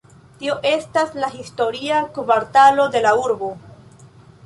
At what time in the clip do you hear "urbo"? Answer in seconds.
3.29-3.55